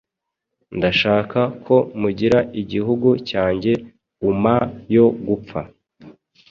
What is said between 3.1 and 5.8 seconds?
cyanjye uma yo gupfa.